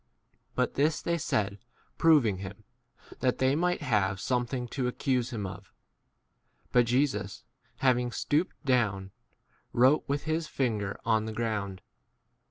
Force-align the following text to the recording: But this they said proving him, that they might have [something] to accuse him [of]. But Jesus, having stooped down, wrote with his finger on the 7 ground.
But 0.55 0.73
this 0.73 0.99
they 0.99 1.19
said 1.19 1.59
proving 1.99 2.37
him, 2.39 2.63
that 3.19 3.37
they 3.37 3.55
might 3.55 3.83
have 3.83 4.19
[something] 4.19 4.67
to 4.69 4.87
accuse 4.87 5.29
him 5.29 5.45
[of]. 5.45 5.71
But 6.71 6.87
Jesus, 6.87 7.43
having 7.77 8.11
stooped 8.11 8.55
down, 8.65 9.11
wrote 9.73 10.03
with 10.07 10.23
his 10.23 10.47
finger 10.47 10.99
on 11.05 11.25
the 11.25 11.33
7 11.33 11.35
ground. 11.35 11.81